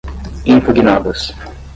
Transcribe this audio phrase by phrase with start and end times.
[0.51, 1.21] impugnadas